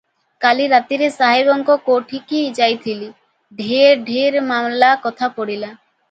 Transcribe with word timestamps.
କାଲି 0.43 0.63
ରାତିରେ 0.69 1.07
ସାହେବଙ୍କ 1.15 1.73
କୋଠିକି 1.89 2.39
ଯାଇଥିଲି, 2.59 3.09
ଢେର 3.59 3.91
ଢେର 4.07 4.41
ମାମଲା 4.53 4.89
କଥା 5.05 5.29
ପଡ଼ିଲା। 5.37 5.71